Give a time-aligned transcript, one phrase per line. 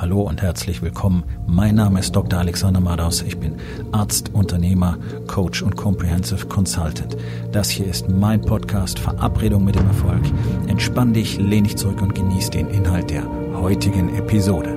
[0.00, 1.24] Hallo und herzlich willkommen.
[1.48, 2.38] Mein Name ist Dr.
[2.38, 3.20] Alexander Madaus.
[3.22, 3.56] Ich bin
[3.90, 7.16] Arzt, Unternehmer, Coach und Comprehensive Consultant.
[7.50, 10.22] Das hier ist mein Podcast Verabredung mit dem Erfolg.
[10.68, 13.24] Entspann dich, lehn dich zurück und genieß den Inhalt der
[13.54, 14.76] heutigen Episode.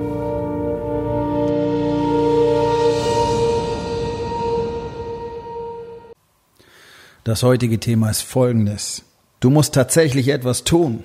[7.22, 9.04] Das heutige Thema ist folgendes.
[9.38, 11.04] Du musst tatsächlich etwas tun.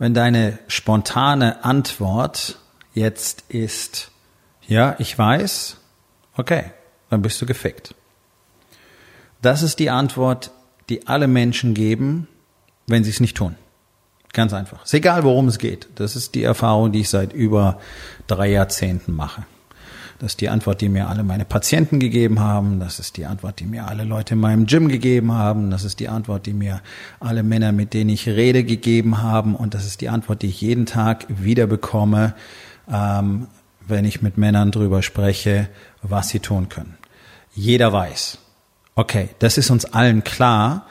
[0.00, 2.58] Wenn deine spontane Antwort
[2.94, 4.10] jetzt ist,
[4.66, 5.76] ja, ich weiß,
[6.38, 6.72] okay,
[7.10, 7.94] dann bist du gefickt.
[9.42, 10.52] Das ist die Antwort,
[10.88, 12.28] die alle Menschen geben,
[12.86, 13.56] wenn sie es nicht tun.
[14.32, 14.86] Ganz einfach.
[14.86, 15.88] Ist egal, worum es geht.
[15.96, 17.78] Das ist die Erfahrung, die ich seit über
[18.26, 19.44] drei Jahrzehnten mache.
[20.20, 22.78] Das ist die Antwort, die mir alle meine Patienten gegeben haben.
[22.78, 25.70] Das ist die Antwort, die mir alle Leute in meinem Gym gegeben haben.
[25.70, 26.82] Das ist die Antwort, die mir
[27.20, 29.56] alle Männer, mit denen ich rede, gegeben haben.
[29.56, 32.34] Und das ist die Antwort, die ich jeden Tag wieder bekomme,
[32.92, 33.46] ähm,
[33.88, 35.70] wenn ich mit Männern drüber spreche,
[36.02, 36.98] was sie tun können.
[37.54, 38.36] Jeder weiß.
[38.96, 40.84] Okay, das ist uns allen klar,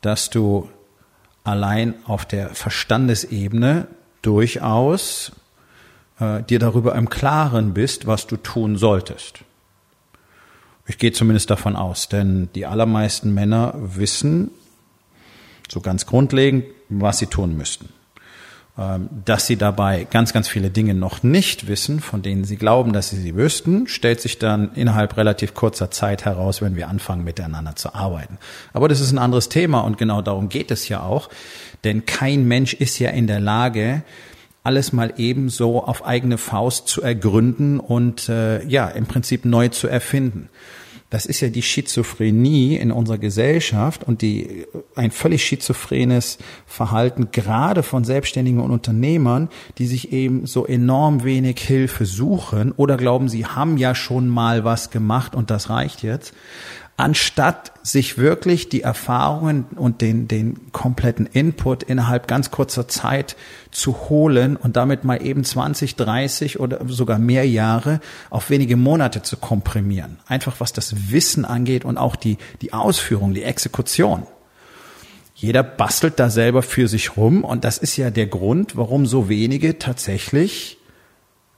[0.00, 0.70] dass du
[1.44, 3.88] allein auf der Verstandesebene
[4.22, 5.32] durchaus
[6.20, 9.40] äh, dir darüber im Klaren bist, was du tun solltest.
[10.86, 14.50] Ich gehe zumindest davon aus, denn die allermeisten Männer wissen
[15.68, 17.88] so ganz grundlegend, was sie tun müssten.
[18.78, 22.92] Ähm, dass sie dabei ganz, ganz viele Dinge noch nicht wissen, von denen sie glauben,
[22.92, 27.22] dass sie sie wüssten, stellt sich dann innerhalb relativ kurzer Zeit heraus, wenn wir anfangen,
[27.24, 28.38] miteinander zu arbeiten.
[28.72, 31.28] Aber das ist ein anderes Thema und genau darum geht es ja auch,
[31.84, 34.02] denn kein Mensch ist ja in der Lage,
[34.62, 39.88] alles mal ebenso auf eigene Faust zu ergründen und äh, ja, im Prinzip neu zu
[39.88, 40.48] erfinden.
[41.10, 47.82] Das ist ja die Schizophrenie in unserer Gesellschaft und die ein völlig schizophrenes Verhalten gerade
[47.82, 53.44] von Selbstständigen und Unternehmern, die sich eben so enorm wenig Hilfe suchen oder glauben, sie
[53.44, 56.32] haben ja schon mal was gemacht und das reicht jetzt
[57.00, 63.36] anstatt sich wirklich die Erfahrungen und den, den kompletten Input innerhalb ganz kurzer Zeit
[63.70, 69.22] zu holen und damit mal eben 20, 30 oder sogar mehr Jahre auf wenige Monate
[69.22, 70.18] zu komprimieren.
[70.26, 74.26] Einfach was das Wissen angeht und auch die, die Ausführung, die Exekution.
[75.34, 79.30] Jeder bastelt da selber für sich rum und das ist ja der Grund, warum so
[79.30, 80.76] wenige tatsächlich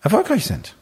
[0.01, 0.77] erfolgreich sind.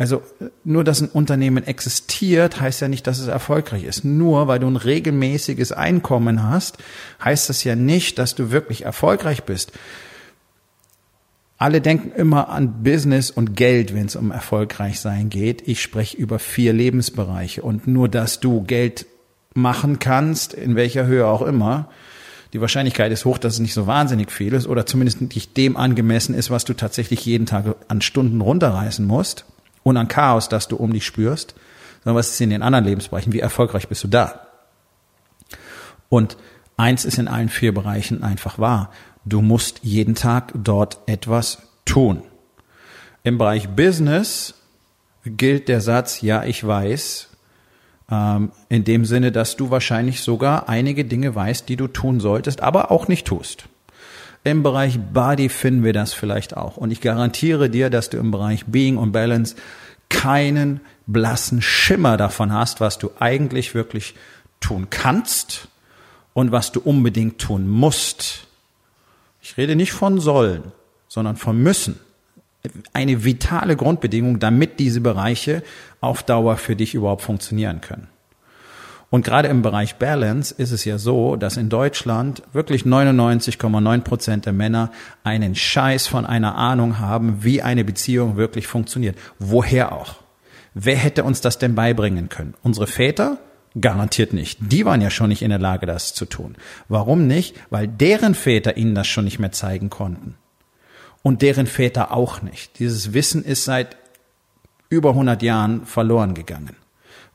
[0.00, 0.22] Also
[0.64, 4.02] nur, dass ein Unternehmen existiert, heißt ja nicht, dass es erfolgreich ist.
[4.02, 6.78] Nur weil du ein regelmäßiges Einkommen hast,
[7.22, 9.72] heißt das ja nicht, dass du wirklich erfolgreich bist.
[11.58, 15.68] Alle denken immer an Business und Geld, wenn es um erfolgreich sein geht.
[15.68, 19.04] Ich spreche über vier Lebensbereiche und nur, dass du Geld
[19.52, 21.90] machen kannst, in welcher Höhe auch immer,
[22.54, 25.76] die Wahrscheinlichkeit ist hoch, dass es nicht so wahnsinnig viel ist oder zumindest nicht dem
[25.76, 29.44] angemessen ist, was du tatsächlich jeden Tag an Stunden runterreißen musst
[29.82, 31.54] und an Chaos, das du um dich spürst,
[32.04, 33.32] sondern was ist in den anderen Lebensbereichen?
[33.32, 34.46] Wie erfolgreich bist du da?
[36.08, 36.36] Und
[36.76, 38.90] eins ist in allen vier Bereichen einfach wahr.
[39.24, 42.22] Du musst jeden Tag dort etwas tun.
[43.22, 44.54] Im Bereich Business
[45.24, 47.28] gilt der Satz, ja, ich weiß,
[48.10, 52.62] ähm, in dem Sinne, dass du wahrscheinlich sogar einige Dinge weißt, die du tun solltest,
[52.62, 53.64] aber auch nicht tust.
[54.42, 56.76] Im Bereich Body finden wir das vielleicht auch.
[56.76, 59.54] Und ich garantiere dir, dass du im Bereich Being und Balance
[60.08, 64.14] keinen blassen Schimmer davon hast, was du eigentlich wirklich
[64.60, 65.68] tun kannst
[66.32, 68.46] und was du unbedingt tun musst.
[69.42, 70.72] Ich rede nicht von sollen,
[71.08, 71.98] sondern von müssen.
[72.92, 75.62] Eine vitale Grundbedingung, damit diese Bereiche
[76.00, 78.08] auf Dauer für dich überhaupt funktionieren können.
[79.10, 84.46] Und gerade im Bereich Balance ist es ja so, dass in Deutschland wirklich 99,9 Prozent
[84.46, 84.92] der Männer
[85.24, 89.18] einen Scheiß von einer Ahnung haben, wie eine Beziehung wirklich funktioniert.
[89.40, 90.16] Woher auch?
[90.74, 92.54] Wer hätte uns das denn beibringen können?
[92.62, 93.38] Unsere Väter?
[93.80, 94.58] Garantiert nicht.
[94.60, 96.56] Die waren ja schon nicht in der Lage, das zu tun.
[96.88, 97.56] Warum nicht?
[97.70, 100.36] Weil deren Väter ihnen das schon nicht mehr zeigen konnten.
[101.22, 102.78] Und deren Väter auch nicht.
[102.78, 103.96] Dieses Wissen ist seit
[104.88, 106.76] über 100 Jahren verloren gegangen.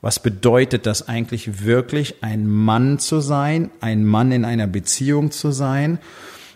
[0.00, 5.50] Was bedeutet das eigentlich wirklich, ein Mann zu sein, ein Mann in einer Beziehung zu
[5.50, 5.98] sein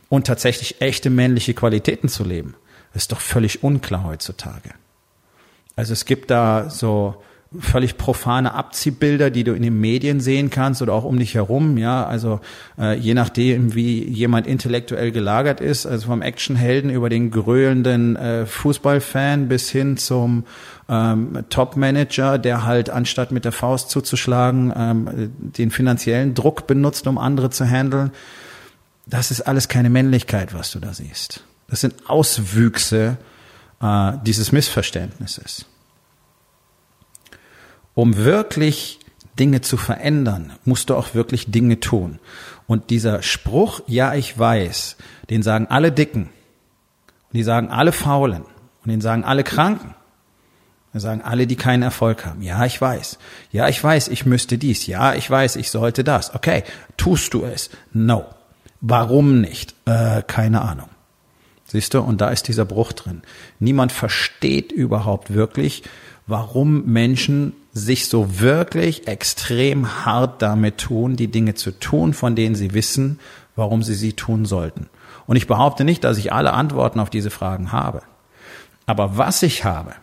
[0.08, 2.54] und tatsächlich echte männliche Qualitäten zu leben?
[2.92, 4.70] Das ist doch völlig unklar heutzutage.
[5.76, 7.22] Also es gibt da so
[7.58, 11.78] völlig profane Abziehbilder, die du in den Medien sehen kannst oder auch um dich herum,
[11.78, 12.40] ja, also
[12.78, 18.46] äh, je nachdem, wie jemand intellektuell gelagert ist, also vom Actionhelden über den gröhlenden äh,
[18.46, 20.44] Fußballfan bis hin zum
[20.88, 27.18] ähm, Top-Manager, der halt anstatt mit der Faust zuzuschlagen, ähm, den finanziellen Druck benutzt, um
[27.18, 28.12] andere zu handeln.
[29.06, 31.42] Das ist alles keine Männlichkeit, was du da siehst.
[31.66, 33.16] Das sind Auswüchse
[33.82, 35.66] äh, dieses Missverständnisses.
[37.94, 39.00] Um wirklich
[39.38, 42.18] Dinge zu verändern, musst du auch wirklich Dinge tun.
[42.66, 44.96] Und dieser Spruch, ja, ich weiß,
[45.28, 48.42] den sagen alle Dicken, und die sagen alle Faulen,
[48.84, 49.94] und den sagen alle Kranken.
[50.92, 52.42] Wir sagen alle, die keinen Erfolg haben.
[52.42, 53.18] Ja, ich weiß.
[53.52, 54.86] Ja, ich weiß, ich müsste dies.
[54.88, 56.34] Ja, ich weiß, ich sollte das.
[56.34, 56.64] Okay,
[56.96, 57.70] tust du es?
[57.92, 58.24] No.
[58.80, 59.74] Warum nicht?
[59.84, 60.88] Äh, keine Ahnung.
[61.66, 63.22] Siehst du, und da ist dieser Bruch drin.
[63.60, 65.84] Niemand versteht überhaupt wirklich,
[66.26, 72.54] warum Menschen sich so wirklich extrem hart damit tun, die Dinge zu tun, von denen
[72.54, 73.20] sie wissen,
[73.54, 74.88] warum sie sie tun sollten.
[75.26, 78.02] Und ich behaupte nicht, dass ich alle Antworten auf diese Fragen habe.
[78.86, 79.94] Aber was ich habe,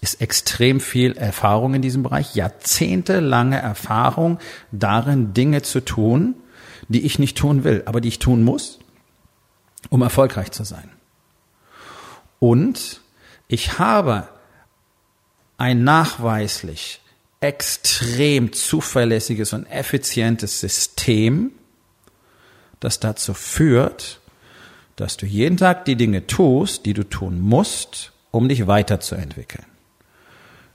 [0.00, 4.38] ist extrem viel Erfahrung in diesem Bereich, jahrzehntelange Erfahrung
[4.72, 6.34] darin, Dinge zu tun,
[6.88, 8.78] die ich nicht tun will, aber die ich tun muss,
[9.90, 10.90] um erfolgreich zu sein.
[12.38, 13.00] Und
[13.46, 14.28] ich habe
[15.62, 17.00] ein nachweislich
[17.38, 21.52] extrem zuverlässiges und effizientes System,
[22.80, 24.20] das dazu führt,
[24.96, 29.66] dass du jeden Tag die Dinge tust, die du tun musst, um dich weiterzuentwickeln.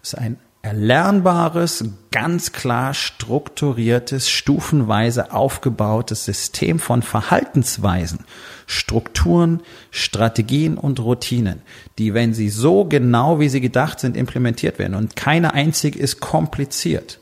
[0.02, 8.26] Es ist ein erlernbares, ganz klar strukturiertes, stufenweise aufgebautes System von Verhaltensweisen,
[8.66, 9.62] Strukturen,
[9.92, 11.62] Strategien und Routinen,
[11.98, 16.20] die, wenn sie so genau wie sie gedacht sind, implementiert werden und keine einzige ist
[16.20, 17.20] kompliziert.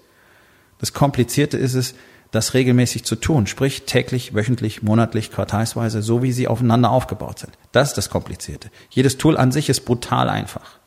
[0.80, 1.96] Das Komplizierte ist es,
[2.32, 7.54] das regelmäßig zu tun, sprich täglich, wöchentlich, monatlich, quartalsweise, so wie sie aufeinander aufgebaut sind.
[7.72, 8.70] Das ist das Komplizierte.
[8.90, 10.80] Jedes Tool an sich ist brutal einfach.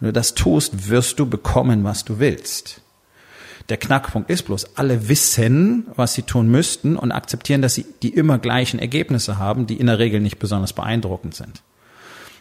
[0.00, 2.80] Wenn du das tust, wirst du bekommen, was du willst.
[3.68, 8.10] Der Knackpunkt ist bloß, alle wissen, was sie tun müssten und akzeptieren, dass sie die
[8.10, 11.62] immer gleichen Ergebnisse haben, die in der Regel nicht besonders beeindruckend sind.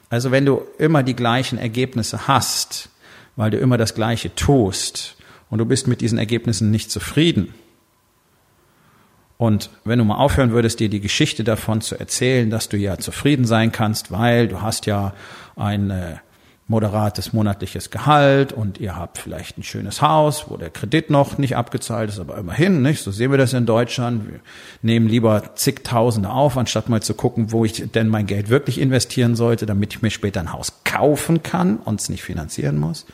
[0.10, 2.90] Also wenn du immer die gleichen Ergebnisse hast,
[3.36, 5.16] weil du immer das Gleiche tust
[5.50, 7.54] und du bist mit diesen Ergebnissen nicht zufrieden,
[9.38, 12.98] und wenn du mal aufhören würdest, dir die Geschichte davon zu erzählen, dass du ja
[12.98, 15.14] zufrieden sein kannst, weil du hast ja
[15.58, 16.16] ein äh,
[16.68, 21.58] moderates monatliches Gehalt und ihr habt vielleicht ein schönes Haus, wo der Kredit noch nicht
[21.58, 23.04] abgezahlt ist, aber immerhin, nicht?
[23.04, 24.30] So sehen wir das in Deutschland.
[24.30, 24.40] Wir
[24.82, 29.36] nehmen lieber zigtausende auf, anstatt mal zu gucken, wo ich denn mein Geld wirklich investieren
[29.36, 33.06] sollte, damit ich mir später ein Haus kaufen kann und es nicht finanzieren muss.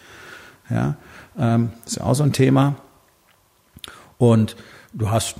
[0.70, 0.98] Ja,
[1.38, 2.76] ähm, ist ja auch so ein Thema.
[4.20, 4.56] Und
[4.94, 5.38] du hast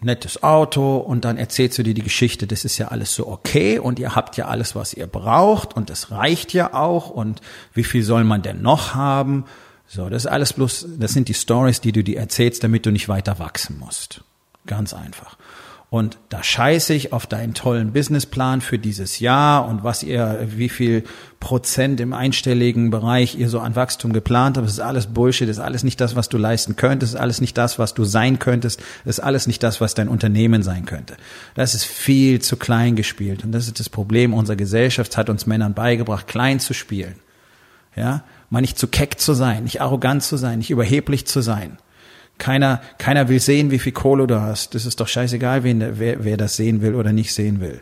[0.00, 3.78] nettes Auto und dann erzählst du dir die Geschichte, das ist ja alles so okay
[3.78, 7.40] und ihr habt ja alles, was ihr braucht und das reicht ja auch und
[7.72, 9.44] wie viel soll man denn noch haben?
[9.88, 12.90] So, das ist alles bloß, das sind die Stories, die du dir erzählst, damit du
[12.90, 14.22] nicht weiter wachsen musst.
[14.66, 15.36] Ganz einfach.
[15.88, 20.68] Und da scheiße ich auf deinen tollen Businessplan für dieses Jahr und was ihr, wie
[20.68, 21.04] viel
[21.38, 24.66] Prozent im einstelligen Bereich ihr so an Wachstum geplant habt.
[24.66, 27.20] Das ist alles Bullshit, das ist alles nicht das, was du leisten könntest, das ist
[27.20, 30.64] alles nicht das, was du sein könntest, das ist alles nicht das, was dein Unternehmen
[30.64, 31.16] sein könnte.
[31.54, 33.44] Das ist viel zu klein gespielt.
[33.44, 37.14] Und das ist das Problem unserer Gesellschaft, hat uns Männern beigebracht, klein zu spielen.
[37.94, 41.78] Ja, mal nicht zu keck zu sein, nicht arrogant zu sein, nicht überheblich zu sein
[42.38, 44.74] keiner, keiner will sehen, wie viel Kohle du hast.
[44.74, 47.80] Das ist doch scheißegal, wen, wer, wer das sehen will oder nicht sehen will.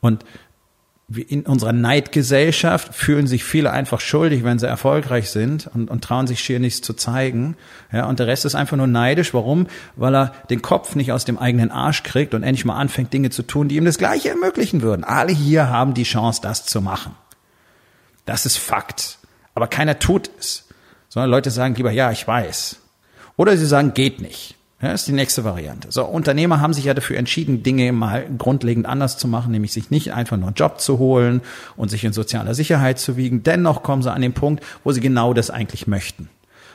[0.00, 0.24] Und
[1.28, 6.26] in unserer Neidgesellschaft fühlen sich viele einfach schuldig, wenn sie erfolgreich sind und, und trauen
[6.26, 7.56] sich schier nichts zu zeigen.
[7.92, 9.34] Ja, und der Rest ist einfach nur neidisch.
[9.34, 9.66] Warum?
[9.96, 13.28] Weil er den Kopf nicht aus dem eigenen Arsch kriegt und endlich mal anfängt, Dinge
[13.30, 15.04] zu tun, die ihm das Gleiche ermöglichen würden.
[15.04, 17.14] Alle hier haben die Chance, das zu machen.
[18.24, 19.18] Das ist Fakt.
[19.54, 20.68] Aber keiner tut es.
[21.10, 22.80] Sondern Leute sagen lieber, ja, ich weiß.
[23.36, 24.54] Oder sie sagen, geht nicht.
[24.84, 25.90] Ja, ist die nächste Variante.
[25.90, 29.90] So, Unternehmer haben sich ja dafür entschieden, Dinge mal grundlegend anders zu machen, nämlich sich
[29.90, 31.40] nicht einfach nur einen Job zu holen
[31.76, 33.42] und sich in sozialer Sicherheit zu wiegen.
[33.42, 36.28] Dennoch kommen sie an den Punkt, wo sie genau das eigentlich möchten.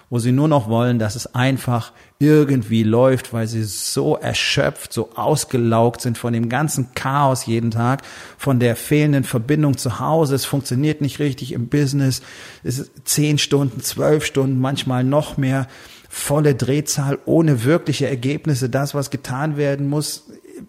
[0.09, 5.11] Wo sie nur noch wollen, dass es einfach irgendwie läuft, weil sie so erschöpft, so
[5.13, 8.01] ausgelaugt sind von dem ganzen Chaos jeden Tag,
[8.39, 10.33] von der fehlenden Verbindung zu Hause.
[10.33, 12.23] Es funktioniert nicht richtig im Business.
[12.63, 15.67] Es ist zehn Stunden, zwölf Stunden, manchmal noch mehr
[16.09, 18.69] volle Drehzahl ohne wirkliche Ergebnisse.
[18.69, 20.25] Das, was getan werden muss,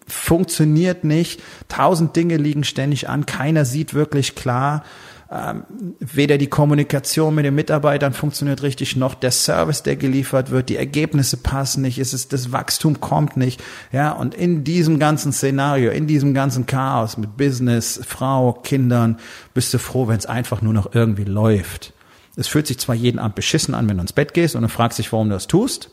[0.07, 1.43] funktioniert nicht.
[1.69, 3.27] Tausend Dinge liegen ständig an.
[3.27, 4.85] Keiner sieht wirklich klar.
[5.33, 5.63] Ähm,
[6.01, 10.69] weder die Kommunikation mit den Mitarbeitern funktioniert richtig, noch der Service, der geliefert wird.
[10.69, 11.99] Die Ergebnisse passen nicht.
[11.99, 13.63] Es ist, das Wachstum kommt nicht.
[13.93, 19.19] Ja, und in diesem ganzen Szenario, in diesem ganzen Chaos mit Business, Frau, Kindern,
[19.55, 21.95] bist du froh, wenn es einfach nur noch irgendwie läuft.
[22.41, 24.69] Es fühlt sich zwar jeden Abend beschissen an, wenn du ins Bett gehst und du
[24.71, 25.91] fragst dich, warum du das tust,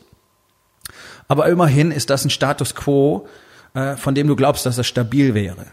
[1.28, 3.28] aber immerhin ist das ein Status quo,
[3.74, 5.66] äh, von dem du glaubst, dass es stabil wäre.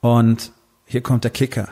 [0.00, 0.52] Und
[0.86, 1.68] hier kommt der Kicker.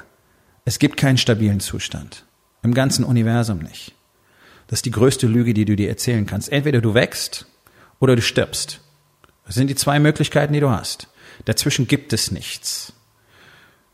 [0.66, 2.26] Es gibt keinen stabilen Zustand.
[2.62, 3.94] Im ganzen Universum nicht.
[4.66, 6.52] Das ist die größte Lüge, die du dir erzählen kannst.
[6.52, 7.46] Entweder du wächst
[7.98, 8.82] oder du stirbst.
[9.46, 11.08] Das sind die zwei Möglichkeiten, die du hast.
[11.46, 12.92] Dazwischen gibt es nichts.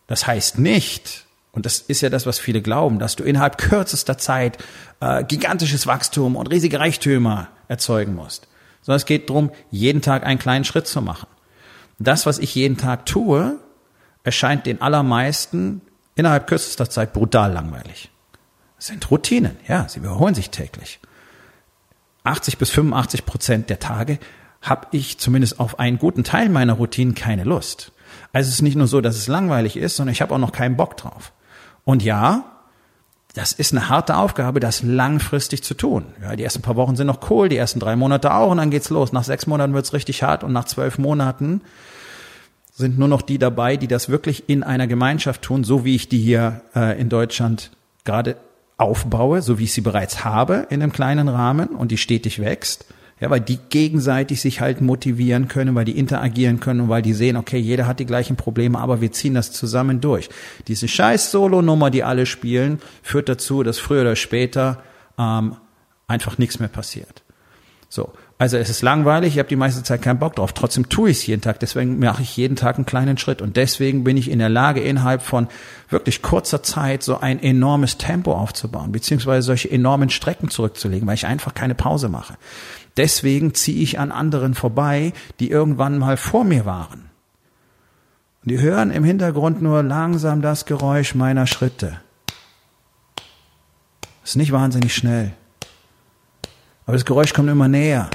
[0.08, 1.27] Das heißt nicht,
[1.58, 4.58] und das ist ja das, was viele glauben, dass du innerhalb kürzester Zeit
[5.00, 8.46] äh, gigantisches Wachstum und riesige Reichtümer erzeugen musst.
[8.80, 11.26] Sondern es geht darum, jeden Tag einen kleinen Schritt zu machen.
[11.98, 13.58] Das, was ich jeden Tag tue,
[14.22, 15.80] erscheint den allermeisten
[16.14, 18.08] innerhalb kürzester Zeit brutal langweilig.
[18.76, 21.00] Das sind Routinen, ja, sie wiederholen sich täglich.
[22.22, 24.20] 80 bis 85 Prozent der Tage
[24.62, 27.90] habe ich zumindest auf einen guten Teil meiner Routinen keine Lust.
[28.32, 30.52] Also es ist nicht nur so, dass es langweilig ist, sondern ich habe auch noch
[30.52, 31.32] keinen Bock drauf.
[31.88, 32.44] Und ja,
[33.32, 36.04] das ist eine harte Aufgabe, das langfristig zu tun.
[36.20, 38.68] Ja, die ersten paar Wochen sind noch cool, die ersten drei Monate auch und dann
[38.68, 39.14] geht's los.
[39.14, 41.62] Nach sechs Monaten wird's richtig hart und nach zwölf Monaten
[42.74, 46.10] sind nur noch die dabei, die das wirklich in einer Gemeinschaft tun, so wie ich
[46.10, 47.70] die hier äh, in Deutschland
[48.04, 48.36] gerade
[48.76, 52.84] aufbaue, so wie ich sie bereits habe in einem kleinen Rahmen und die stetig wächst.
[53.20, 57.14] Ja, weil die gegenseitig sich halt motivieren können, weil die interagieren können und weil die
[57.14, 60.28] sehen, okay, jeder hat die gleichen Probleme, aber wir ziehen das zusammen durch.
[60.68, 64.82] Diese scheiß Solo-Nummer, die alle spielen, führt dazu, dass früher oder später
[65.18, 65.56] ähm,
[66.06, 67.22] einfach nichts mehr passiert.
[67.88, 70.52] So, also es ist langweilig, ich habe die meiste Zeit keinen Bock drauf.
[70.52, 71.58] Trotzdem tue ich es jeden Tag.
[71.58, 73.42] Deswegen mache ich jeden Tag einen kleinen Schritt.
[73.42, 75.48] Und deswegen bin ich in der Lage, innerhalb von
[75.88, 81.26] wirklich kurzer Zeit so ein enormes Tempo aufzubauen, beziehungsweise solche enormen Strecken zurückzulegen, weil ich
[81.26, 82.34] einfach keine Pause mache.
[82.98, 87.08] Deswegen ziehe ich an anderen vorbei, die irgendwann mal vor mir waren.
[88.42, 92.00] Und die hören im Hintergrund nur langsam das Geräusch meiner Schritte.
[94.24, 95.32] Ist nicht wahnsinnig schnell.
[96.86, 98.10] Aber das Geräusch kommt immer näher.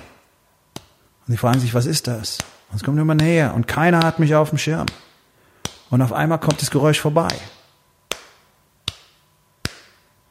[1.25, 2.39] Und sie fragen sich, was ist das?
[2.69, 4.87] Und es kommt immer näher und keiner hat mich auf dem Schirm.
[5.91, 7.29] Und auf einmal kommt das Geräusch vorbei.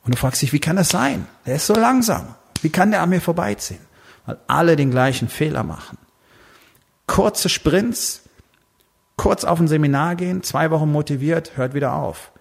[0.04, 1.26] Und du fragst dich, wie kann das sein?
[1.46, 2.34] Der ist so langsam.
[2.60, 3.91] Wie kann der an mir vorbeiziehen?
[4.26, 5.98] Weil alle den gleichen Fehler machen.
[7.06, 8.28] Kurze Sprints,
[9.16, 12.32] kurz auf ein Seminar gehen, zwei Wochen motiviert, hört wieder auf.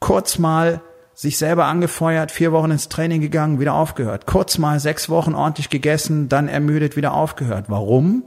[0.00, 0.80] Kurz mal
[1.18, 4.26] sich selber angefeuert, vier Wochen ins Training gegangen, wieder aufgehört.
[4.26, 7.64] Kurz mal sechs Wochen ordentlich gegessen, dann ermüdet, wieder aufgehört.
[7.68, 8.22] Warum?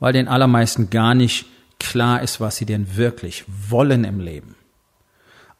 [0.00, 1.46] Weil den allermeisten gar nicht
[1.78, 4.56] klar ist, was sie denn wirklich wollen im Leben.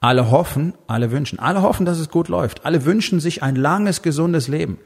[0.01, 2.65] Alle hoffen, alle wünschen, alle hoffen, dass es gut läuft.
[2.65, 4.79] Alle wünschen sich ein langes, gesundes Leben.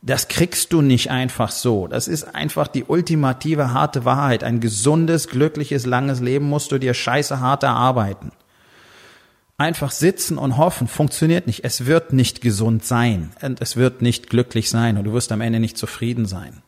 [0.00, 1.88] Das kriegst du nicht einfach so.
[1.88, 4.44] Das ist einfach die ultimative harte Wahrheit.
[4.44, 8.30] Ein gesundes, glückliches, langes Leben musst du dir scheiße hart erarbeiten.
[9.56, 11.64] Einfach sitzen und hoffen funktioniert nicht.
[11.64, 15.40] Es wird nicht gesund sein und es wird nicht glücklich sein und du wirst am
[15.40, 16.62] Ende nicht zufrieden sein.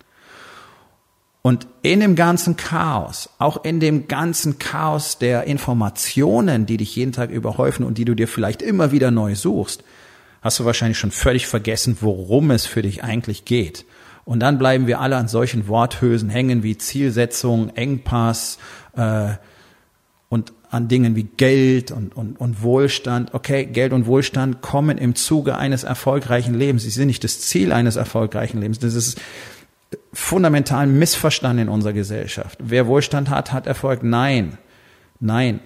[1.43, 7.13] Und in dem ganzen Chaos, auch in dem ganzen Chaos der Informationen, die dich jeden
[7.13, 9.85] Tag überhäufen und die du dir vielleicht immer wieder neu suchst,
[10.43, 13.85] hast du wahrscheinlich schon völlig vergessen, worum es für dich eigentlich geht.
[14.25, 18.59] Und dann bleiben wir alle an solchen Worthülsen hängen wie Zielsetzung, Engpass
[18.97, 19.31] äh,
[20.29, 23.35] und an Dingen wie Geld und, und, und Wohlstand.
[23.35, 26.85] Okay, Geld und Wohlstand kommen im Zuge eines erfolgreichen Lebens.
[26.85, 28.79] Sie sind nicht das Ziel eines erfolgreichen Lebens.
[28.79, 29.21] Das ist
[30.13, 32.59] fundamental missverstanden in unserer Gesellschaft.
[32.63, 34.05] Wer Wohlstand hat, hat Erfolg.
[34.05, 34.59] Nein,
[35.19, 35.61] nein.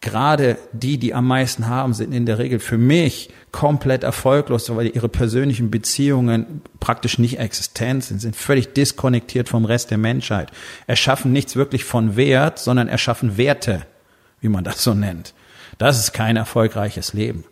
[0.00, 4.94] Gerade die, die am meisten haben, sind in der Regel für mich komplett erfolglos, weil
[4.94, 10.52] ihre persönlichen Beziehungen praktisch nicht existent sind, sind völlig diskonnektiert vom Rest der Menschheit,
[10.86, 13.86] erschaffen nichts wirklich von Wert, sondern erschaffen Werte
[14.40, 15.34] wie man das so nennt.
[15.78, 17.44] Das ist kein erfolgreiches Leben.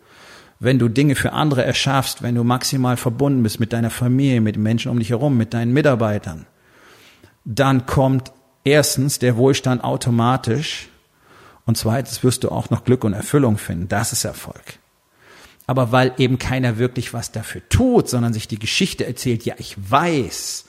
[0.59, 4.55] Wenn du Dinge für andere erschaffst, wenn du maximal verbunden bist mit deiner Familie, mit
[4.55, 6.47] den Menschen um dich herum, mit deinen Mitarbeitern,
[7.43, 8.31] dann kommt
[8.63, 10.87] erstens der Wohlstand automatisch
[11.65, 13.87] und zweitens wirst du auch noch Glück und Erfüllung finden.
[13.87, 14.79] Das ist Erfolg.
[15.67, 19.75] Aber weil eben keiner wirklich was dafür tut, sondern sich die Geschichte erzählt, ja, ich
[19.77, 20.65] weiß,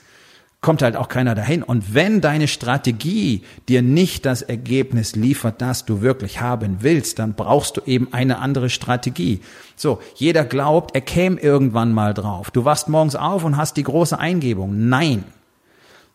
[0.59, 1.61] kommt halt auch keiner dahin.
[1.61, 7.35] Und wenn deine Strategie dir nicht das Ergebnis liefert, das du wirklich haben willst, dann
[7.35, 9.41] brauchst du eben eine andere Strategie.
[9.75, 12.49] So, jeder glaubt, er käme irgendwann mal drauf.
[12.49, 14.89] Du wachst morgens auf und hast die große Eingebung.
[14.89, 15.25] Nein.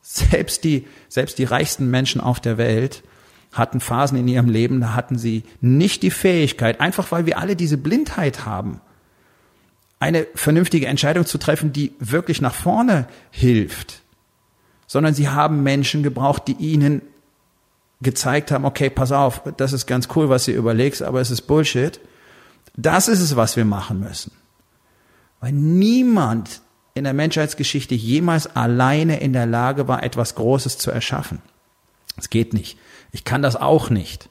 [0.01, 3.05] Selbst die, selbst die reichsten Menschen auf der Welt
[3.53, 7.57] hatten Phasen in ihrem Leben, da hatten sie nicht die Fähigkeit, einfach weil wir alle
[7.57, 8.81] diese Blindheit haben,
[10.01, 14.03] eine vernünftige Entscheidung zu treffen, die wirklich nach vorne hilft
[14.93, 17.01] sondern sie haben Menschen gebraucht, die ihnen
[18.03, 21.47] gezeigt haben, okay, pass auf, das ist ganz cool, was du überlegst, aber es ist
[21.47, 21.99] Bullshit.
[22.77, 24.33] Das ist es, was wir machen müssen.
[25.41, 26.61] Weil niemand
[26.93, 31.41] in der Menschheitsgeschichte jemals alleine in der Lage war, etwas Großes zu erschaffen.
[32.17, 32.79] Es geht nicht.
[33.13, 34.29] Ich kann das auch nicht.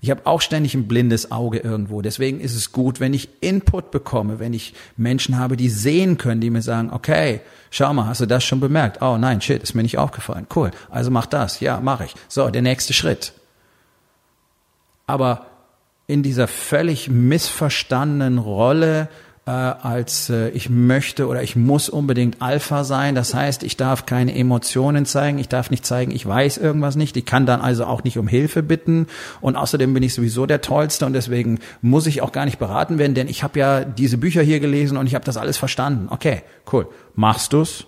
[0.00, 2.02] Ich habe auch ständig ein blindes Auge irgendwo.
[2.02, 6.42] Deswegen ist es gut, wenn ich Input bekomme, wenn ich Menschen habe, die sehen können,
[6.42, 9.00] die mir sagen, okay, schau mal, hast du das schon bemerkt?
[9.00, 10.46] Oh nein, shit, ist mir nicht aufgefallen.
[10.54, 10.72] Cool.
[10.90, 11.60] Also mach das.
[11.60, 12.14] Ja, mache ich.
[12.28, 13.32] So, der nächste Schritt.
[15.06, 15.46] Aber
[16.06, 19.08] in dieser völlig missverstandenen Rolle
[19.46, 23.14] äh, als äh, ich möchte oder ich muss unbedingt Alpha sein.
[23.14, 27.16] Das heißt, ich darf keine Emotionen zeigen, ich darf nicht zeigen, ich weiß irgendwas nicht.
[27.16, 29.06] Ich kann dann also auch nicht um Hilfe bitten
[29.40, 32.98] und außerdem bin ich sowieso der Tollste und deswegen muss ich auch gar nicht beraten
[32.98, 36.08] werden, denn ich habe ja diese Bücher hier gelesen und ich habe das alles verstanden.
[36.10, 36.88] Okay, cool.
[37.14, 37.86] Machst du's?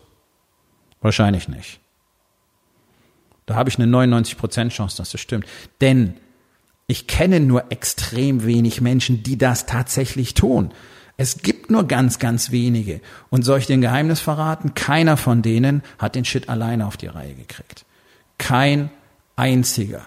[1.00, 1.80] Wahrscheinlich nicht.
[3.46, 5.46] Da habe ich eine 99% Chance, dass das stimmt.
[5.80, 6.14] Denn
[6.88, 10.72] ich kenne nur extrem wenig Menschen, die das tatsächlich tun.
[11.16, 13.00] Es gibt nur ganz, ganz wenige.
[13.30, 14.74] Und soll ich den Geheimnis verraten?
[14.74, 17.84] Keiner von denen hat den Shit alleine auf die Reihe gekriegt.
[18.38, 18.90] Kein
[19.34, 20.02] einziger.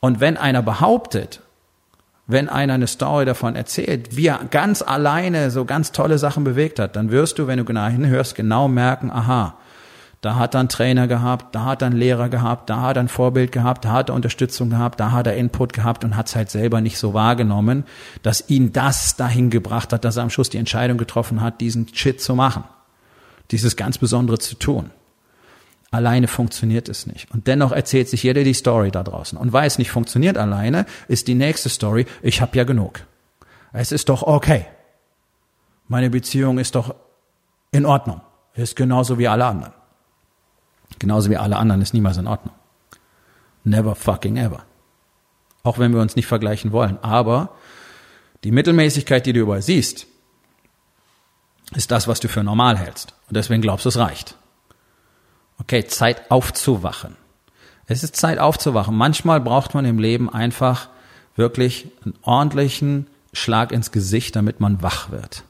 [0.00, 1.40] Und wenn einer behauptet,
[2.26, 6.78] wenn einer eine Story davon erzählt, wie er ganz alleine so ganz tolle Sachen bewegt
[6.78, 9.58] hat, dann wirst du, wenn du genau hinhörst, genau merken, aha,
[10.20, 13.04] da hat er einen Trainer gehabt, da hat er einen Lehrer gehabt, da hat er
[13.04, 16.28] ein Vorbild gehabt, da hat er Unterstützung gehabt, da hat er Input gehabt und hat
[16.28, 17.84] es halt selber nicht so wahrgenommen,
[18.22, 21.88] dass ihn das dahin gebracht hat, dass er am Schluss die Entscheidung getroffen hat, diesen
[21.94, 22.64] Shit zu machen.
[23.50, 24.90] Dieses ganz Besondere zu tun.
[25.90, 27.30] Alleine funktioniert es nicht.
[27.32, 29.36] Und dennoch erzählt sich jeder die Story da draußen.
[29.38, 33.00] Und weil es nicht funktioniert alleine, ist die nächste Story, ich habe ja genug.
[33.72, 34.66] Es ist doch okay.
[35.88, 36.94] Meine Beziehung ist doch
[37.72, 38.20] in Ordnung.
[38.54, 39.72] Ist genauso wie alle anderen.
[41.00, 42.54] Genauso wie alle anderen ist niemals in Ordnung.
[43.64, 44.64] Never fucking ever.
[45.64, 46.98] Auch wenn wir uns nicht vergleichen wollen.
[47.02, 47.56] Aber
[48.44, 50.06] die Mittelmäßigkeit, die du überall siehst,
[51.74, 53.14] ist das, was du für normal hältst.
[53.28, 54.36] Und deswegen glaubst du, es reicht.
[55.58, 57.16] Okay, Zeit aufzuwachen.
[57.86, 58.94] Es ist Zeit aufzuwachen.
[58.94, 60.88] Manchmal braucht man im Leben einfach
[61.34, 65.44] wirklich einen ordentlichen Schlag ins Gesicht, damit man wach wird.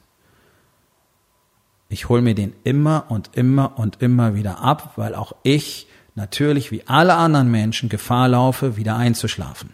[1.91, 6.71] Ich hole mir den immer und immer und immer wieder ab, weil auch ich natürlich
[6.71, 9.73] wie alle anderen Menschen Gefahr laufe, wieder einzuschlafen.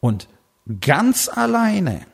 [0.00, 0.26] Und
[0.80, 2.04] ganz alleine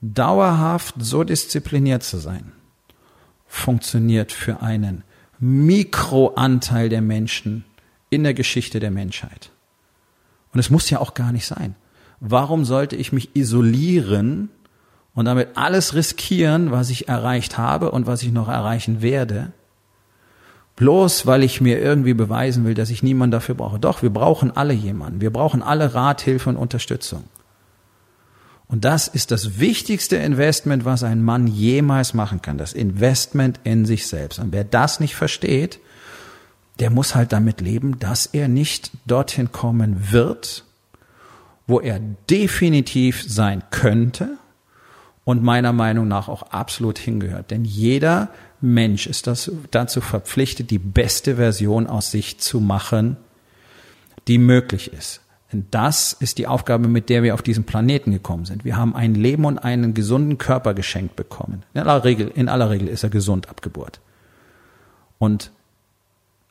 [0.00, 2.50] dauerhaft so diszipliniert zu sein,
[3.46, 5.04] funktioniert für einen
[5.38, 7.64] Mikroanteil der Menschen
[8.10, 9.52] in der Geschichte der Menschheit.
[10.52, 11.76] Und es muss ja auch gar nicht sein.
[12.18, 14.50] Warum sollte ich mich isolieren
[15.14, 19.52] und damit alles riskieren, was ich erreicht habe und was ich noch erreichen werde,
[20.76, 23.78] bloß weil ich mir irgendwie beweisen will, dass ich niemanden dafür brauche.
[23.78, 25.20] Doch, wir brauchen alle jemanden.
[25.20, 27.24] Wir brauchen alle Rat, Hilfe und Unterstützung.
[28.68, 32.56] Und das ist das wichtigste Investment, was ein Mann jemals machen kann.
[32.56, 34.38] Das Investment in sich selbst.
[34.38, 35.78] Und wer das nicht versteht,
[36.78, 40.64] der muss halt damit leben, dass er nicht dorthin kommen wird,
[41.66, 44.38] wo er definitiv sein könnte,
[45.24, 47.50] und meiner Meinung nach auch absolut hingehört.
[47.50, 48.28] Denn jeder
[48.60, 53.16] Mensch ist das, dazu verpflichtet, die beste Version aus sich zu machen,
[54.28, 55.20] die möglich ist.
[55.52, 58.64] Denn das ist die Aufgabe, mit der wir auf diesen Planeten gekommen sind.
[58.64, 61.62] Wir haben ein Leben und einen gesunden Körper geschenkt bekommen.
[61.74, 64.00] In aller Regel, in aller Regel ist er gesund ab Geburt.
[65.18, 65.50] Und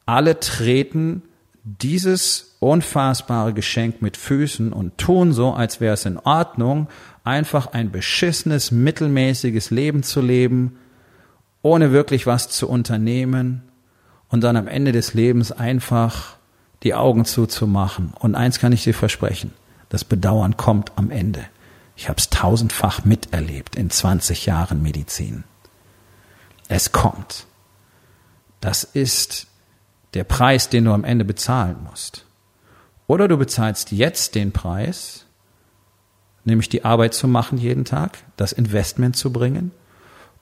[0.05, 1.23] alle treten
[1.63, 6.87] dieses unfassbare Geschenk mit Füßen und tun so, als wäre es in Ordnung,
[7.23, 10.77] einfach ein beschissenes, mittelmäßiges Leben zu leben,
[11.61, 13.63] ohne wirklich was zu unternehmen
[14.29, 16.37] und dann am Ende des Lebens einfach
[16.83, 18.13] die Augen zuzumachen.
[18.19, 19.53] Und eins kann ich dir versprechen,
[19.89, 21.45] das Bedauern kommt am Ende.
[21.95, 25.43] Ich habe es tausendfach miterlebt in 20 Jahren Medizin.
[26.67, 27.45] Es kommt.
[28.61, 29.47] Das ist
[30.13, 32.25] der Preis, den du am Ende bezahlen musst.
[33.07, 35.25] Oder du bezahlst jetzt den Preis,
[36.43, 39.71] nämlich die Arbeit zu machen jeden Tag, das Investment zu bringen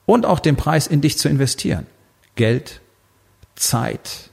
[0.06, 1.86] und auch den Preis in dich zu investieren.
[2.34, 2.80] Geld,
[3.54, 4.30] Zeit,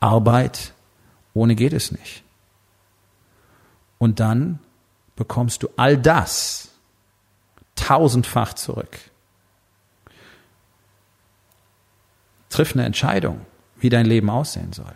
[0.00, 0.72] Arbeit,
[1.34, 2.22] ohne geht es nicht.
[3.98, 4.58] Und dann
[5.16, 6.70] bekommst du all das
[7.74, 8.98] tausendfach zurück.
[12.48, 13.44] Triff eine Entscheidung,
[13.78, 14.94] wie dein Leben aussehen soll.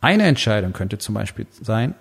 [0.00, 1.94] Eine Entscheidung könnte zum Beispiel sein,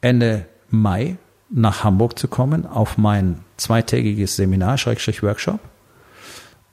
[0.00, 1.16] Ende Mai
[1.50, 5.60] nach Hamburg zu kommen auf mein zweitägiges Seminar, Schrägstrich Workshop